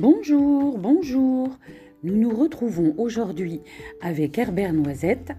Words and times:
Bonjour, 0.00 0.78
bonjour. 0.78 1.58
Nous 2.04 2.14
nous 2.14 2.30
retrouvons 2.30 2.94
aujourd'hui 2.98 3.62
avec 4.00 4.38
Herbert 4.38 4.72
Noisette 4.72 5.32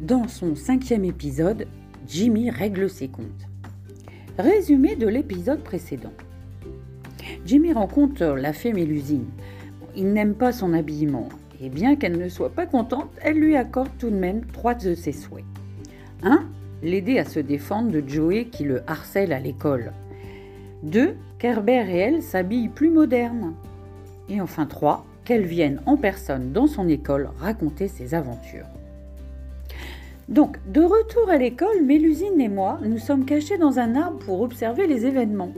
dans 0.00 0.28
son 0.28 0.54
cinquième 0.54 1.04
épisode 1.04 1.66
Jimmy 2.06 2.48
règle 2.48 2.88
ses 2.88 3.08
comptes. 3.08 3.48
Résumé 4.38 4.94
de 4.94 5.08
l'épisode 5.08 5.64
précédent. 5.64 6.12
Jimmy 7.44 7.72
rencontre 7.72 8.36
la 8.36 8.52
fée 8.52 8.72
Mélusine. 8.72 9.26
Il 9.96 10.12
n'aime 10.12 10.36
pas 10.36 10.52
son 10.52 10.72
habillement 10.72 11.28
et 11.60 11.68
bien 11.68 11.96
qu'elle 11.96 12.18
ne 12.18 12.28
soit 12.28 12.50
pas 12.50 12.66
contente, 12.66 13.10
elle 13.20 13.40
lui 13.40 13.56
accorde 13.56 13.90
tout 13.98 14.10
de 14.10 14.14
même 14.14 14.44
trois 14.52 14.74
de 14.74 14.94
ses 14.94 15.10
souhaits. 15.10 15.44
1. 16.22 16.46
L'aider 16.84 17.18
à 17.18 17.24
se 17.24 17.40
défendre 17.40 17.90
de 17.90 18.08
Joey 18.08 18.44
qui 18.44 18.62
le 18.62 18.82
harcèle 18.86 19.32
à 19.32 19.40
l'école. 19.40 19.92
2. 20.84 21.16
Qu'Herbert 21.38 21.90
et 21.90 21.98
elle 21.98 22.22
s'habillent 22.22 22.68
plus 22.68 22.90
modernes. 22.90 23.54
Et 24.28 24.40
enfin 24.40 24.66
3. 24.66 25.04
Qu'elle 25.24 25.44
vienne 25.44 25.80
en 25.86 25.96
personne 25.96 26.52
dans 26.52 26.66
son 26.66 26.88
école 26.88 27.30
raconter 27.38 27.88
ses 27.88 28.14
aventures. 28.14 28.66
Donc, 30.28 30.58
de 30.66 30.80
retour 30.80 31.28
à 31.28 31.36
l'école, 31.36 31.84
Mélusine 31.84 32.40
et 32.40 32.48
moi, 32.48 32.78
nous 32.82 32.98
sommes 32.98 33.24
cachés 33.24 33.58
dans 33.58 33.78
un 33.78 33.94
arbre 33.94 34.18
pour 34.18 34.40
observer 34.40 34.86
les 34.86 35.06
événements. 35.06 35.52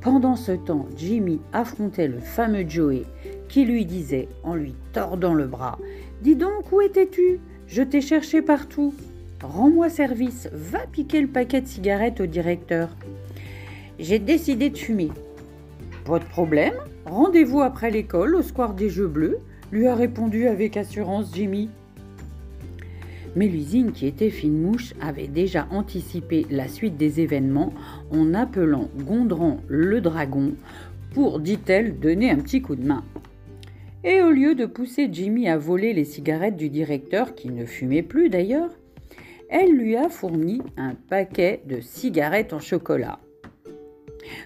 Pendant 0.00 0.36
ce 0.36 0.52
temps, 0.52 0.86
Jimmy 0.96 1.40
affrontait 1.52 2.08
le 2.08 2.18
fameux 2.18 2.68
Joey 2.68 3.04
qui 3.48 3.64
lui 3.64 3.86
disait, 3.86 4.28
en 4.42 4.54
lui 4.54 4.74
tordant 4.92 5.34
le 5.34 5.46
bras, 5.46 5.78
Dis 6.20 6.34
donc, 6.34 6.72
où 6.72 6.80
étais-tu? 6.80 7.40
Je 7.68 7.82
t'ai 7.82 8.00
cherché 8.00 8.42
partout. 8.42 8.92
Rends-moi 9.42 9.88
service, 9.88 10.48
va 10.52 10.80
piquer 10.90 11.20
le 11.20 11.28
paquet 11.28 11.60
de 11.60 11.68
cigarettes 11.68 12.20
au 12.20 12.26
directeur. 12.26 12.88
J'ai 13.98 14.20
décidé 14.20 14.70
de 14.70 14.78
fumer. 14.78 15.10
Pas 16.04 16.20
de 16.20 16.24
problème, 16.24 16.74
rendez-vous 17.04 17.60
après 17.60 17.90
l'école 17.90 18.36
au 18.36 18.42
square 18.42 18.74
des 18.74 18.90
Jeux 18.90 19.08
Bleus, 19.08 19.38
lui 19.72 19.88
a 19.88 19.94
répondu 19.94 20.46
avec 20.46 20.76
assurance 20.76 21.34
Jimmy. 21.34 21.68
Mélusine, 23.34 23.92
qui 23.92 24.06
était 24.06 24.30
fine 24.30 24.60
mouche, 24.60 24.94
avait 25.00 25.26
déjà 25.26 25.66
anticipé 25.70 26.46
la 26.48 26.68
suite 26.68 26.96
des 26.96 27.20
événements 27.20 27.72
en 28.10 28.34
appelant 28.34 28.88
Gondran 29.04 29.58
le 29.68 30.00
dragon 30.00 30.54
pour, 31.12 31.40
dit-elle, 31.40 31.98
donner 31.98 32.30
un 32.30 32.38
petit 32.38 32.62
coup 32.62 32.76
de 32.76 32.86
main. 32.86 33.04
Et 34.04 34.22
au 34.22 34.30
lieu 34.30 34.54
de 34.54 34.66
pousser 34.66 35.08
Jimmy 35.10 35.48
à 35.48 35.58
voler 35.58 35.92
les 35.92 36.04
cigarettes 36.04 36.56
du 36.56 36.68
directeur, 36.68 37.34
qui 37.34 37.50
ne 37.50 37.66
fumait 37.66 38.02
plus 38.02 38.30
d'ailleurs, 38.30 38.70
elle 39.48 39.72
lui 39.72 39.96
a 39.96 40.08
fourni 40.08 40.62
un 40.76 40.94
paquet 40.94 41.62
de 41.66 41.80
cigarettes 41.80 42.52
en 42.52 42.60
chocolat. 42.60 43.18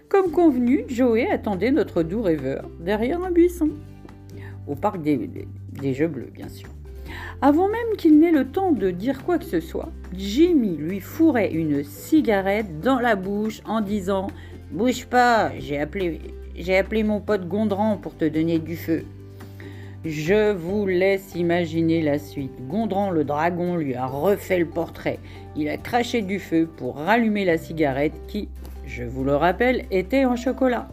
Comme 0.08 0.30
convenu, 0.30 0.84
Joey 0.88 1.30
attendait 1.30 1.70
notre 1.70 2.02
doux 2.02 2.22
rêveur 2.22 2.68
derrière 2.80 3.22
un 3.22 3.30
buisson, 3.30 3.70
au 4.66 4.74
parc 4.74 5.02
des, 5.02 5.28
Jeux 5.94 6.08
Bleus, 6.08 6.30
bien 6.32 6.48
sûr. 6.48 6.68
Avant 7.40 7.68
même 7.68 7.96
qu'il 7.96 8.18
n'ait 8.18 8.32
le 8.32 8.48
temps 8.48 8.72
de 8.72 8.90
dire 8.90 9.24
quoi 9.24 9.38
que 9.38 9.44
ce 9.44 9.60
soit, 9.60 9.90
Jimmy 10.16 10.76
lui 10.76 11.00
fourrait 11.00 11.52
une 11.52 11.82
cigarette 11.82 12.80
dans 12.80 13.00
la 13.00 13.16
bouche 13.16 13.60
en 13.66 13.80
disant 13.80 14.28
Bouge 14.70 15.06
pas, 15.06 15.52
j'ai 15.58 15.78
appelé, 15.78 16.20
j'ai 16.56 16.76
appelé 16.76 17.02
mon 17.02 17.20
pote 17.20 17.46
Gondran 17.48 17.96
pour 17.96 18.16
te 18.16 18.24
donner 18.24 18.58
du 18.58 18.76
feu. 18.76 19.04
Je 20.04 20.52
vous 20.52 20.86
laisse 20.86 21.34
imaginer 21.36 22.02
la 22.02 22.18
suite. 22.18 22.50
Gondran 22.68 23.10
le 23.10 23.22
dragon 23.22 23.76
lui 23.76 23.94
a 23.94 24.06
refait 24.06 24.58
le 24.58 24.66
portrait. 24.66 25.18
Il 25.54 25.68
a 25.68 25.76
craché 25.76 26.22
du 26.22 26.40
feu 26.40 26.68
pour 26.76 26.96
rallumer 26.96 27.44
la 27.44 27.56
cigarette 27.56 28.14
qui, 28.26 28.48
je 28.84 29.04
vous 29.04 29.24
le 29.24 29.36
rappelle, 29.36 29.86
était 29.90 30.24
en 30.24 30.36
chocolat. 30.36 30.88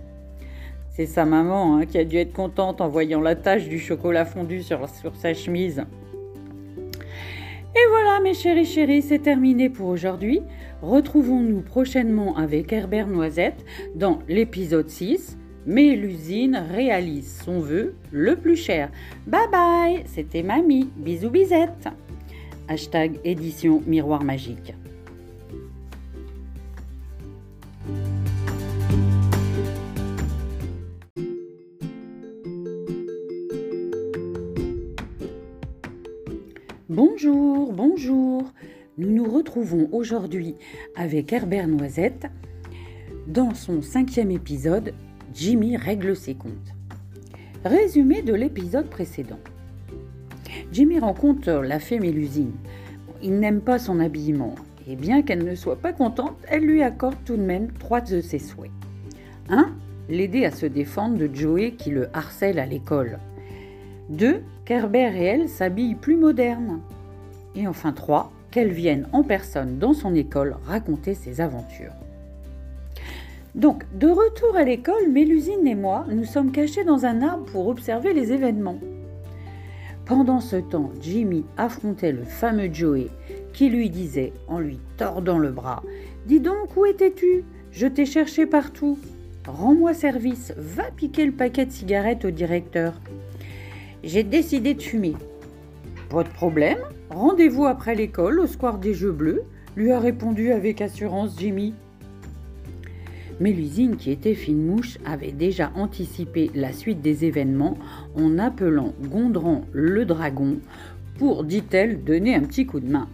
C'est 0.90 1.06
sa 1.06 1.26
maman 1.26 1.78
hein, 1.78 1.86
qui 1.86 1.98
a 1.98 2.04
dû 2.04 2.18
être 2.18 2.34
contente 2.34 2.82
en 2.82 2.90
voyant 2.90 3.22
la 3.22 3.36
tache 3.36 3.68
du 3.70 3.80
chocolat 3.80 4.26
fondu 4.26 4.62
sur, 4.62 4.88
sur 4.90 5.16
sa 5.16 5.34
chemise. 5.34 5.84
Et 7.76 7.90
voilà 7.90 8.20
mes 8.22 8.34
chéris 8.34 8.66
chéris, 8.66 9.04
c'est 9.04 9.20
terminé 9.20 9.70
pour 9.70 9.88
aujourd'hui. 9.88 10.42
Retrouvons-nous 10.82 11.62
prochainement 11.62 12.36
avec 12.36 12.74
Herbert 12.74 13.08
Noisette 13.08 13.64
dans 13.96 14.20
l'épisode 14.28 14.90
6. 14.90 15.38
Mais 15.66 15.96
l'usine 15.96 16.62
réalise 16.74 17.42
son 17.46 17.60
vœu 17.60 17.94
le 18.12 18.36
plus 18.36 18.56
cher. 18.56 18.90
Bye 19.28 19.50
bye, 19.52 20.04
c'était 20.06 20.42
Mamie. 20.42 20.90
Bisous 20.98 21.30
bisette. 21.30 21.88
Hashtag 22.68 23.20
édition 23.24 23.82
Miroir 23.86 24.24
Magique. 24.24 24.74
Bonjour, 36.90 37.72
bonjour. 37.72 38.52
Nous 38.98 39.12
nous 39.12 39.32
retrouvons 39.32 39.88
aujourd'hui 39.92 40.56
avec 40.96 41.32
Herbert 41.32 41.68
Noisette 41.68 42.26
dans 43.28 43.54
son 43.54 43.84
cinquième 43.84 44.32
épisode 44.32 44.96
Jimmy 45.32 45.78
règle 45.78 46.16
ses 46.16 46.34
comptes. 46.34 46.74
Résumé 47.64 48.24
de 48.24 48.34
l'épisode 48.34 48.90
précédent. 48.90 49.38
Jimmy 50.72 50.98
rencontre 50.98 51.52
la 51.52 51.78
fée 51.78 52.00
Mélusine. 52.00 52.56
Il 53.22 53.40
n'aime 53.40 53.62
pas 53.62 53.78
son 53.78 54.00
habillement 54.00 54.56
et 54.88 54.96
bien 54.96 55.22
qu'elle 55.22 55.46
ne 55.46 55.54
soit 55.54 55.80
pas 55.80 55.94
contente, 55.94 56.38
elle 56.48 56.64
lui 56.64 56.82
accorde 56.82 57.18
tout 57.24 57.38
de 57.38 57.44
même 57.44 57.72
trois 57.74 58.02
de 58.02 58.20
ses 58.20 58.40
souhaits. 58.40 58.72
1. 59.50 59.76
L'aider 60.10 60.44
à 60.44 60.50
se 60.50 60.66
défendre 60.66 61.20
de 61.20 61.30
Joey 61.32 61.74
qui 61.74 61.92
le 61.92 62.08
harcèle 62.18 62.58
à 62.58 62.66
l'école. 62.66 63.20
2. 64.10 64.42
Qu'Herbert 64.66 65.16
et 65.16 65.24
elle 65.24 65.50
s'habillent 65.50 65.96
plus 65.96 66.16
modernes. 66.16 66.82
Et 67.56 67.68
enfin 67.68 67.92
3. 67.92 68.32
Qu'elle 68.52 68.72
vienne 68.72 69.08
en 69.14 69.24
personne 69.24 69.78
dans 69.78 69.94
son 69.94 70.16
école 70.16 70.58
raconter 70.66 71.14
ses 71.14 71.42
aventures. 71.42 71.94
Donc, 73.56 73.84
de 73.98 74.08
retour 74.08 74.56
à 74.56 74.64
l'école, 74.64 75.10
Mélusine 75.12 75.68
et 75.68 75.76
moi, 75.76 76.06
nous 76.10 76.26
sommes 76.26 76.52
cachés 76.52 76.84
dans 76.84 77.06
un 77.06 77.22
arbre 77.22 77.46
pour 77.46 77.68
observer 77.68 78.14
les 78.14 78.32
événements. 78.32 78.80
Pendant 80.06 80.40
ce 80.40 80.56
temps, 80.56 80.92
Jimmy 81.02 81.46
affrontait 81.58 82.12
le 82.12 82.24
fameux 82.24 82.74
Joey 82.74 83.10
qui 83.54 83.70
lui 83.70 83.90
disait, 83.90 84.34
en 84.48 84.60
lui 84.60 84.80
tordant 84.98 85.38
le 85.38 85.52
bras, 85.52 85.84
Dis 86.26 86.40
donc, 86.40 86.78
où 86.78 86.86
étais-tu? 86.86 87.44
Je 87.72 87.88
t'ai 87.88 88.06
cherché 88.06 88.46
partout. 88.46 89.00
Rends-moi 89.48 89.94
service, 89.94 90.54
va 90.58 90.84
piquer 90.96 91.26
le 91.26 91.32
paquet 91.32 91.66
de 91.66 91.72
cigarettes 91.72 92.26
au 92.26 92.30
directeur. 92.30 92.94
J'ai 94.04 94.24
décidé 94.24 94.74
de 94.74 94.82
fumer. 94.82 95.16
Pas 96.10 96.24
de 96.24 96.30
problème, 96.30 96.80
rendez-vous 97.10 97.66
après 97.66 97.96
l'école 97.96 98.40
au 98.40 98.48
square 98.48 98.78
des 98.78 98.94
Jeux 98.94 99.12
Bleus, 99.12 99.44
lui 99.76 99.92
a 99.92 100.00
répondu 100.00 100.52
avec 100.52 100.82
assurance 100.82 101.38
Jimmy. 101.38 101.74
Mélusine, 103.40 103.98
qui 103.98 104.12
était 104.12 104.36
fine 104.36 104.66
mouche, 104.66 104.98
avait 105.06 105.32
déjà 105.32 105.72
anticipé 105.76 106.50
la 106.56 106.74
suite 106.74 107.02
des 107.02 107.26
événements 107.26 107.78
en 108.16 108.38
appelant 108.38 108.94
Gondran 109.02 109.62
le 109.72 110.06
dragon 110.06 110.60
pour, 111.18 111.44
dit-elle, 111.44 112.04
donner 112.04 112.36
un 112.36 112.42
petit 112.42 112.66
coup 112.66 112.80
de 112.80 112.90
main. 112.90 113.08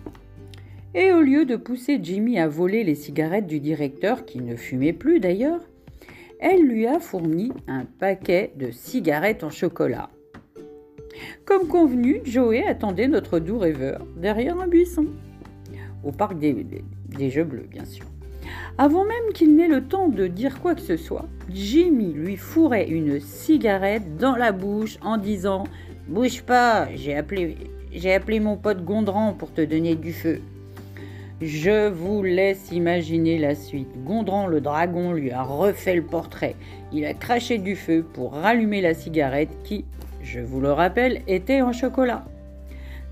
Et 0.93 1.11
au 1.11 1.21
lieu 1.21 1.45
de 1.45 1.55
pousser 1.55 1.99
Jimmy 2.01 2.39
à 2.39 2.47
voler 2.47 2.83
les 2.83 2.95
cigarettes 2.95 3.47
du 3.47 3.59
directeur, 3.59 4.25
qui 4.25 4.39
ne 4.39 4.55
fumait 4.55 4.93
plus 4.93 5.19
d'ailleurs, 5.19 5.61
elle 6.39 6.61
lui 6.61 6.87
a 6.87 6.99
fourni 6.99 7.51
un 7.67 7.85
paquet 7.99 8.53
de 8.55 8.71
cigarettes 8.71 9.43
en 9.43 9.49
chocolat. 9.49 10.09
Comme 11.45 11.67
convenu, 11.67 12.21
Joey 12.25 12.65
attendait 12.65 13.07
notre 13.07 13.39
doux 13.39 13.59
rêveur 13.59 14.05
derrière 14.17 14.59
un 14.59 14.67
buisson, 14.67 15.05
au 16.03 16.11
parc 16.11 16.37
des, 16.37 16.55
Jeux 17.29 17.43
Bleus, 17.43 17.67
bien 17.69 17.85
sûr. 17.85 18.05
Avant 18.77 19.05
même 19.05 19.33
qu'il 19.33 19.55
n'ait 19.55 19.67
le 19.67 19.83
temps 19.83 20.09
de 20.09 20.27
dire 20.27 20.59
quoi 20.61 20.75
que 20.75 20.81
ce 20.81 20.97
soit, 20.97 21.25
Jimmy 21.49 22.13
lui 22.13 22.35
fourrait 22.35 22.87
une 22.87 23.19
cigarette 23.19 24.17
dans 24.17 24.35
la 24.35 24.51
bouche 24.51 24.97
en 25.01 25.17
disant 25.17 25.63
Bouge 26.07 26.43
pas, 26.43 26.87
j'ai 26.93 27.15
appelé, 27.15 27.57
j'ai 27.91 28.13
appelé 28.13 28.39
mon 28.39 28.57
pote 28.57 28.83
Gondran 28.83 29.33
pour 29.33 29.51
te 29.51 29.61
donner 29.61 29.95
du 29.95 30.13
feu. 30.13 30.41
Je 31.41 31.89
vous 31.89 32.23
laisse 32.23 32.71
imaginer 32.71 33.37
la 33.37 33.55
suite. 33.55 33.89
Gondran 34.05 34.47
le 34.47 34.61
dragon 34.61 35.11
lui 35.11 35.31
a 35.31 35.43
refait 35.43 35.95
le 35.95 36.03
portrait. 36.03 36.55
Il 36.93 37.05
a 37.05 37.13
craché 37.13 37.57
du 37.57 37.75
feu 37.75 38.05
pour 38.13 38.33
rallumer 38.33 38.81
la 38.81 38.93
cigarette 38.93 39.49
qui, 39.63 39.83
je 40.25 40.39
vous 40.39 40.59
le 40.59 40.71
rappelle, 40.71 41.21
était 41.27 41.61
en 41.61 41.71
chocolat. 41.71 42.25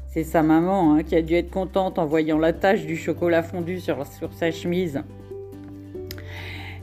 C'est 0.08 0.24
sa 0.24 0.44
maman 0.44 0.96
hein, 0.96 1.04
qui 1.04 1.16
a 1.16 1.22
dû 1.22 1.36
être 1.36 1.50
contente 1.50 1.98
en 1.98 2.06
voyant 2.06 2.38
la 2.38 2.54
tache 2.54 2.86
du 2.86 2.98
chocolat 2.98 3.44
fondu 3.44 3.80
sur, 3.80 4.06
sa 4.32 4.52
chemise. 4.52 5.02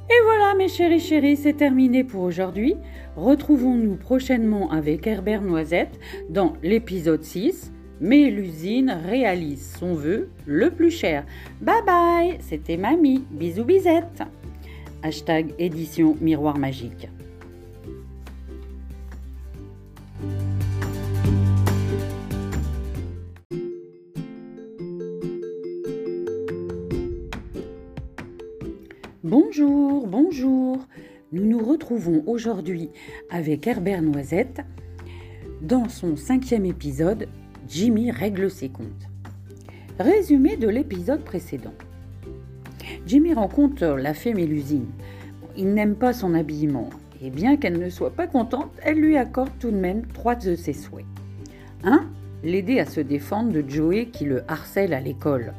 Et 0.09 0.23
voilà 0.25 0.55
mes 0.56 0.69
chéris 0.69 1.00
chéris, 1.00 1.37
c'est 1.37 1.53
terminé 1.53 2.03
pour 2.03 2.23
aujourd'hui. 2.23 2.75
Retrouvons-nous 3.17 3.97
prochainement 3.97 4.71
avec 4.71 5.06
Herbert 5.06 5.43
Noisette 5.43 5.99
dans 6.29 6.55
l'épisode 6.62 7.23
6. 7.23 7.73
Mais 8.00 8.31
l'usine 8.31 8.99
réalise 9.06 9.76
son 9.79 9.94
vœu 9.94 10.31
le 10.47 10.71
plus 10.71 10.91
cher. 10.91 11.25
Bye 11.61 11.85
bye, 11.85 12.38
c'était 12.41 12.79
Mamie. 12.79 13.25
Bisous 13.31 13.65
bisette. 13.65 14.23
Hashtag 15.03 15.53
édition 15.59 16.17
Miroir 16.21 16.56
Magique. 16.56 17.09
Retrouvons 31.81 32.23
aujourd'hui 32.27 32.91
avec 33.31 33.67
Herbert 33.67 34.03
Noisette 34.03 34.61
dans 35.62 35.88
son 35.88 36.15
cinquième 36.15 36.67
épisode 36.67 37.27
Jimmy 37.69 38.11
règle 38.11 38.50
ses 38.50 38.69
comptes. 38.69 39.09
Résumé 39.99 40.59
de 40.59 40.69
l'épisode 40.69 41.25
précédent. 41.25 41.73
Jimmy 43.06 43.32
rencontre 43.32 43.87
la 43.87 44.12
fée 44.12 44.35
Mélusine. 44.35 44.88
Il 45.56 45.73
n'aime 45.73 45.94
pas 45.94 46.12
son 46.12 46.35
habillement 46.35 46.91
et 47.23 47.31
bien 47.31 47.56
qu'elle 47.56 47.79
ne 47.79 47.88
soit 47.88 48.12
pas 48.12 48.26
contente, 48.26 48.73
elle 48.83 48.99
lui 48.99 49.17
accorde 49.17 49.50
tout 49.59 49.71
de 49.71 49.76
même 49.76 50.06
trois 50.06 50.35
de 50.35 50.56
ses 50.56 50.75
souhaits. 50.75 51.06
1. 51.85 52.05
L'aider 52.44 52.79
à 52.79 52.85
se 52.85 53.00
défendre 53.00 53.53
de 53.53 53.65
Joey 53.67 54.09
qui 54.12 54.26
le 54.26 54.43
harcèle 54.49 54.93
à 54.93 55.00
l'école. 55.00 55.55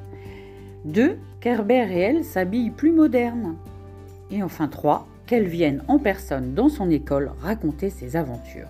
2. 0.85 1.17
Qu'Herbert 1.39 1.91
et 1.91 1.99
elle 1.99 2.23
s'habillent 2.23 2.69
plus 2.69 2.91
moderne. 2.91 3.55
Et 4.29 4.43
enfin 4.43 4.67
3. 4.67 5.07
Qu'elle 5.31 5.47
vienne 5.47 5.81
en 5.87 5.97
personne 5.97 6.55
dans 6.55 6.67
son 6.67 6.89
école 6.89 7.31
raconter 7.39 7.89
ses 7.89 8.17
aventures. 8.17 8.67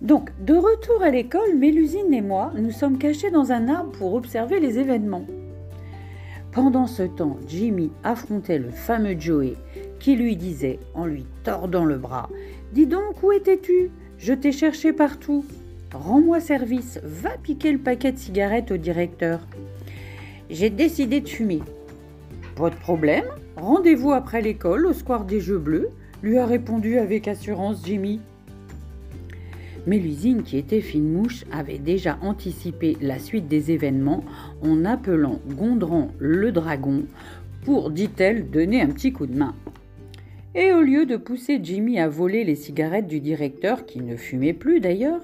Donc, 0.00 0.30
de 0.38 0.54
retour 0.54 1.02
à 1.02 1.10
l'école, 1.10 1.56
Mélusine 1.58 2.14
et 2.14 2.20
moi, 2.20 2.52
nous 2.56 2.70
sommes 2.70 2.98
cachés 2.98 3.32
dans 3.32 3.50
un 3.50 3.68
arbre 3.68 3.90
pour 3.98 4.14
observer 4.14 4.60
les 4.60 4.78
événements. 4.78 5.26
Pendant 6.52 6.86
ce 6.86 7.02
temps, 7.02 7.36
Jimmy 7.48 7.90
affrontait 8.04 8.60
le 8.60 8.70
fameux 8.70 9.18
Joey 9.18 9.54
qui 9.98 10.14
lui 10.14 10.36
disait, 10.36 10.78
en 10.94 11.06
lui 11.06 11.24
tordant 11.42 11.84
le 11.84 11.98
bras 11.98 12.30
Dis 12.72 12.86
donc, 12.86 13.24
où 13.24 13.32
étais-tu? 13.32 13.90
Je 14.18 14.32
t'ai 14.32 14.52
cherché 14.52 14.92
partout. 14.92 15.44
Rends-moi 15.92 16.38
service, 16.38 17.00
va 17.02 17.30
piquer 17.42 17.72
le 17.72 17.78
paquet 17.78 18.12
de 18.12 18.18
cigarettes 18.18 18.70
au 18.70 18.76
directeur. 18.76 19.40
J'ai 20.48 20.70
décidé 20.70 21.20
de 21.20 21.28
fumer. 21.28 21.62
Pas 22.54 22.70
de 22.70 22.76
problème, 22.76 23.24
rendez-vous 23.56 24.12
après 24.12 24.42
l'école 24.42 24.86
au 24.86 24.92
square 24.92 25.24
des 25.24 25.40
Jeux 25.40 25.58
Bleus, 25.58 25.88
lui 26.22 26.38
a 26.38 26.46
répondu 26.46 26.98
avec 26.98 27.28
assurance 27.28 27.82
Jimmy. 27.84 28.20
Mélusine, 29.86 30.44
qui 30.44 30.58
était 30.58 30.80
fine 30.80 31.12
mouche, 31.12 31.44
avait 31.50 31.78
déjà 31.78 32.18
anticipé 32.22 32.96
la 33.00 33.18
suite 33.18 33.48
des 33.48 33.72
événements 33.72 34.22
en 34.62 34.84
appelant 34.84 35.40
Gondran 35.48 36.08
le 36.18 36.52
dragon 36.52 37.04
pour, 37.64 37.90
dit-elle, 37.90 38.48
donner 38.50 38.80
un 38.80 38.88
petit 38.88 39.12
coup 39.12 39.26
de 39.26 39.36
main. 39.36 39.54
Et 40.54 40.72
au 40.72 40.82
lieu 40.82 41.06
de 41.06 41.16
pousser 41.16 41.58
Jimmy 41.62 41.98
à 41.98 42.08
voler 42.08 42.44
les 42.44 42.54
cigarettes 42.54 43.08
du 43.08 43.20
directeur, 43.20 43.84
qui 43.86 44.00
ne 44.00 44.16
fumait 44.16 44.52
plus 44.52 44.80
d'ailleurs, 44.80 45.22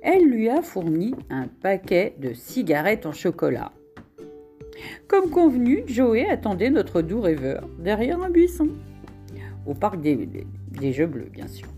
elle 0.00 0.24
lui 0.24 0.48
a 0.48 0.62
fourni 0.62 1.14
un 1.28 1.48
paquet 1.48 2.14
de 2.20 2.32
cigarettes 2.32 3.06
en 3.06 3.12
chocolat. 3.12 3.72
Comme 5.08 5.30
convenu, 5.30 5.82
Joey 5.86 6.28
attendait 6.28 6.70
notre 6.70 7.02
doux 7.02 7.20
rêveur 7.20 7.68
derrière 7.78 8.22
un 8.22 8.30
buisson, 8.30 8.68
au 9.66 9.74
parc 9.74 10.00
des, 10.00 10.18
Jeux 10.92 11.06
Bleus, 11.06 11.30
bien 11.32 11.48
sûr. 11.48 11.68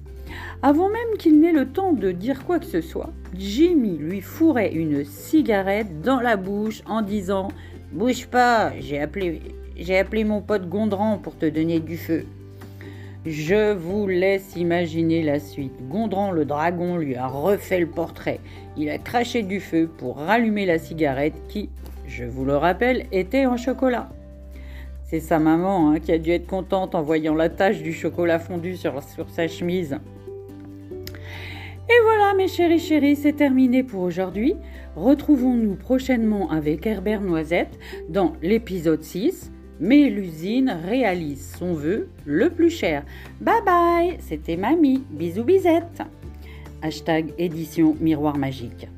Avant 0.62 0.88
même 0.88 1.16
qu'il 1.18 1.40
n'ait 1.40 1.52
le 1.52 1.66
temps 1.66 1.92
de 1.92 2.10
dire 2.10 2.44
quoi 2.44 2.58
que 2.58 2.66
ce 2.66 2.80
soit, 2.80 3.12
Jimmy 3.34 3.98
lui 3.98 4.20
fourrait 4.20 4.72
une 4.72 5.04
cigarette 5.04 6.00
dans 6.02 6.20
la 6.20 6.36
bouche 6.36 6.82
en 6.86 7.02
disant 7.02 7.48
Bouge 7.92 8.26
pas, 8.26 8.72
j'ai 8.80 9.00
appelé, 9.00 9.40
j'ai 9.76 9.98
appelé 9.98 10.24
mon 10.24 10.40
pote 10.40 10.68
Gondran 10.68 11.18
pour 11.18 11.36
te 11.36 11.46
donner 11.46 11.78
du 11.78 11.96
feu. 11.96 12.24
Je 13.26 13.72
vous 13.74 14.06
laisse 14.06 14.54
imaginer 14.54 15.22
la 15.22 15.40
suite. 15.40 15.72
Gondran 15.88 16.30
le 16.30 16.44
dragon 16.44 16.96
lui 16.96 17.16
a 17.16 17.26
refait 17.26 17.80
le 17.80 17.88
portrait. 17.88 18.38
Il 18.76 18.88
a 18.88 18.98
craché 18.98 19.42
du 19.42 19.58
feu 19.58 19.90
pour 19.98 20.18
rallumer 20.18 20.64
la 20.64 20.78
cigarette 20.78 21.34
qui, 21.48 21.68
je 22.06 22.24
vous 22.24 22.44
le 22.44 22.56
rappelle, 22.56 23.06
était 23.12 23.46
en 23.46 23.56
chocolat. 23.56 24.08
C'est 25.04 25.20
sa 25.20 25.38
maman 25.38 25.90
hein, 25.90 26.00
qui 26.00 26.10
a 26.12 26.18
dû 26.18 26.30
être 26.30 26.46
contente 26.46 26.94
en 26.94 27.02
voyant 27.02 27.34
la 27.34 27.48
tache 27.48 27.82
du 27.82 27.92
chocolat 27.92 28.38
fondu 28.38 28.76
sur, 28.76 29.02
sur 29.02 29.30
sa 29.30 29.46
chemise. 29.46 29.98
Et 31.88 32.02
voilà 32.02 32.34
mes 32.34 32.48
chéris 32.48 32.80
chéris, 32.80 33.14
c'est 33.14 33.34
terminé 33.34 33.84
pour 33.84 34.02
aujourd'hui. 34.02 34.56
Retrouvons-nous 34.96 35.76
prochainement 35.76 36.50
avec 36.50 36.84
Herbert 36.86 37.20
Noisette 37.20 37.78
dans 38.08 38.32
l'épisode 38.42 39.04
6. 39.04 39.52
Mais 39.78 40.08
l'usine 40.08 40.74
réalise 40.84 41.54
son 41.58 41.74
vœu 41.74 42.08
le 42.24 42.50
plus 42.50 42.70
cher. 42.70 43.04
Bye 43.40 43.62
bye, 43.64 44.16
c'était 44.20 44.56
mamie. 44.56 45.04
Bisous 45.10 45.44
bisette. 45.44 46.02
Hashtag 46.82 47.32
édition 47.38 47.94
miroir 48.00 48.38
magique. 48.38 48.88